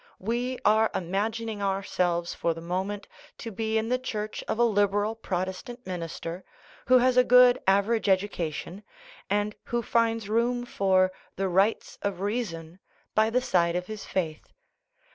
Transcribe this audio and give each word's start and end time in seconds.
We 0.17 0.57
are 0.65 0.89
imagining 0.95 1.61
ourselves 1.61 2.33
for 2.33 2.55
the 2.55 2.59
moment 2.59 3.07
to 3.37 3.51
be 3.51 3.77
in 3.77 3.89
the 3.89 3.99
church 3.99 4.43
of 4.47 4.57
a 4.57 4.63
liberal 4.63 5.13
Protestant 5.13 5.85
minister, 5.85 6.43
who 6.87 6.97
has 6.97 7.17
a 7.17 7.23
good 7.23 7.59
average 7.67 8.09
education, 8.09 8.81
and 9.29 9.53
who 9.65 9.83
finds 9.83 10.27
room 10.27 10.65
for" 10.65 11.11
the 11.35 11.47
rights 11.49 11.99
of 12.01 12.19
reason" 12.19 12.79
by 13.13 13.29
the 13.29 13.41
side 13.41 13.75
of 13.75 13.85
his 13.85 14.03
faith. 14.03 14.51